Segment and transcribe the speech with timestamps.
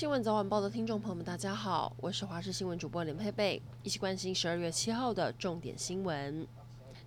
[0.00, 6.48] 新闻早晚报的听众朋友们，大家好，我是华视新闻主播林佩佩，一起关心十二月七号的重点新闻。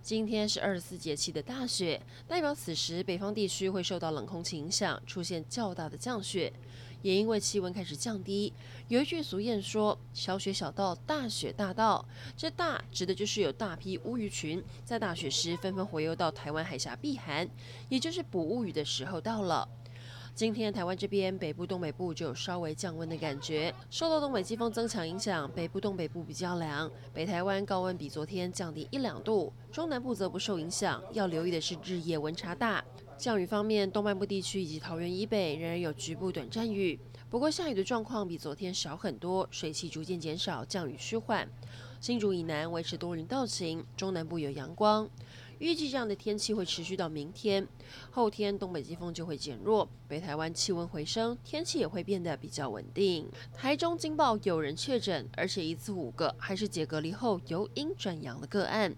[0.00, 6.52] 今天是二十四节气的大雪，代表此时北方地区会受到冷空气影响，出现较大的降雪。
[7.02, 8.52] 也因为气温开始降低，
[8.86, 12.06] 有一句俗谚说：“小雪小到，大雪大到。”
[12.38, 17.50] 这“大”指的就是有大批乌鱼群在大雪时纷纷回游到台湾海峡避寒，
[17.88, 19.68] 也就是捕乌鱼的时候到了。
[20.34, 31.00] 今天台湾这边北部、东北部就有稍微降温的感觉，受到东北季风增强影响，北部、东北部比较凉，北台湾高温比昨天降低一两度，中南部则不受影响。
[31.12, 32.84] 要留意的是日夜温差大。
[33.16, 36.98] 降雨方面，东半部地区以及桃园以北仍然有局部短暂雨，
[37.30, 41.48] 不过下雨的状况比昨天少很多，水汽逐渐减少，降雨趋缓。
[42.00, 45.08] 新竹以南维持多云到晴，中南部有阳光。
[45.58, 47.66] 预计这样的天气会持续到明天，
[48.10, 53.28] 后天东北季风就会减弱，北台湾气温回升，天气也会变得比较稳定。
[53.52, 58.94] 台中惊爆有人确诊，而且一次五个，还是解隔离后由阴转阳的个案。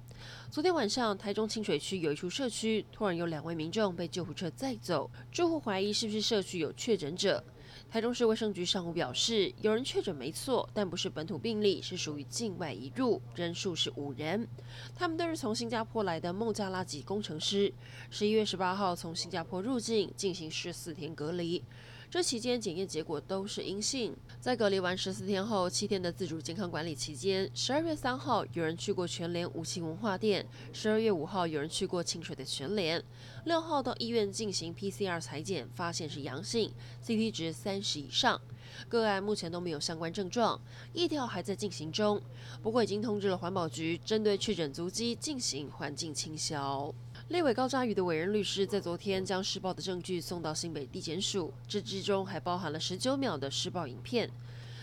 [0.51, 7.43] 昨天晚上，台中清水区有一处社区突然有两位民众被救护车载走，住户怀疑是不是社区有确诊者。
[7.89, 14.47] 台中市卫生局上午表示，有人确诊没错，但不是本土病例，是属于境外移入，人数是五人。
[14.95, 17.73] 他们都是从新加坡来的孟加拉籍工程师，
[18.11, 21.63] 十一月十八号从新加坡入境，进行十四天隔离。
[22.09, 24.17] 这期间检验结果都是阴性。
[24.41, 33.03] 在隔离完十四天后，七天的自主健康管理期间，十二月三号有人去过全联五期文化店，十二月五号有人去过清水的全联，
[33.45, 36.73] 六号到医院进行 PCR 采检，发现是阳性
[37.05, 38.41] ，CT 值三十以上。
[38.89, 40.61] 个案目前都没有相关症状，
[40.93, 42.21] 疫调还在进行中，
[42.63, 46.95] 不过已经通知了环保局，针对确诊足迹进行环境清消。
[47.29, 54.31] 立委高嘉瑜的委任律师在昨天将施暴的证据送到新北地检署，这之中还包含了十九秒的施暴影片。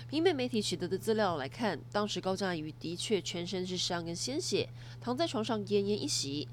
[0.10, 4.68] 平面媒体取得的资料来看，当时高嘉瑜的确全身是伤跟鲜血，
[5.00, 6.46] 躺在床上奄奄一息。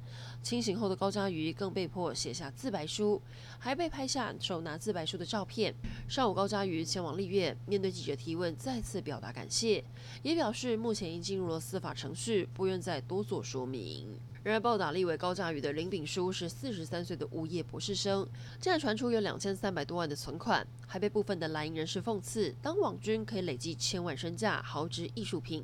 [0.42, 3.20] 清醒后的高嘉瑜更被迫写下自白书，
[3.58, 5.74] 还被拍下手拿自白书的照片。
[6.08, 9.84] 上午高嘉瑜前往立院，面对记者提问，再次表达感谢，
[10.22, 14.18] 也表示目前已进入了司法程序，不愿再多做说明。
[14.42, 18.26] 然而，暴打立委高嘉瑜的林炳书是四十三岁的无业博士生，
[18.58, 25.62] 竟然传出有两千三百多万的存款，还被部分的蓝营人士讽刺，当网军可以累积千万身价，豪掷艺术品。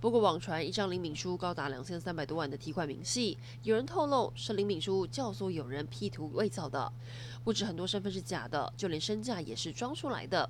[0.00, 6.92] 不过，网传一张林敏书高达两千三百多万的提款明细，有人透露是林敏书教唆有人 P 图伪造的，
[7.44, 10.48] 不止很多身份是假的，就连身价也是装出来的。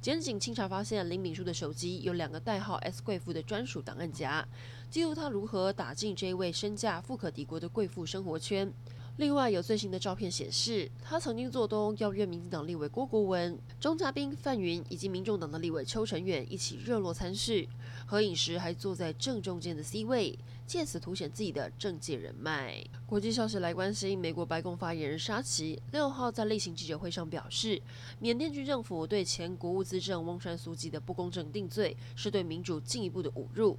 [0.00, 4.46] 检警清查发现，林敏书的手机有两个代号 S 贵妇的专属档案夹，
[4.90, 8.70] 记录他如何打进这一位身价富可敌国的贵妇生活圈。
[9.16, 17.64] 另外，有最新的照片显示，他曾经做东邀约民进党立委郭国文、钟嘉宾、范云以及民众党的立委邱成远一起热络参事，
[18.06, 20.36] 合影时还坐在正中间的 C 位，
[20.66, 22.84] 借此凸显自己的政界人脉。
[23.06, 27.80] 国际消息来关心，美国白宫发言人沙奇六号在例行记者会上表示，
[28.18, 33.78] 缅甸军政府对前国务资政翁山苏姬的不公正定罪，是对民主进一步的侮辱。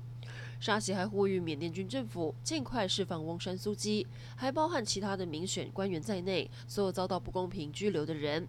[0.60, 4.06] 沙奇还呼吁缅甸军政府尽快释放翁山苏姬，
[4.36, 8.48] 还包含其他的民选官员在内，所有遭到不公平拘留的人。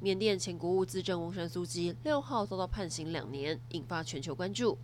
[0.00, 4.76] 缅甸前国务资政翁山苏姬六号遭到判刑两年，引发全球关注。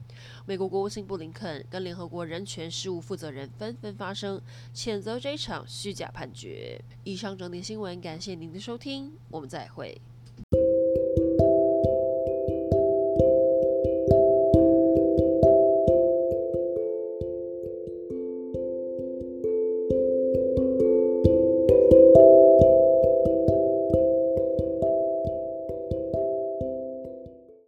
[0.46, 4.40] 美国国务卿布林肯跟联合国人权事务负责人纷纷发声，
[4.72, 6.80] 谴责这场虚假判决。
[7.02, 10.00] 以上整点新闻，感谢您的收听，我们再会。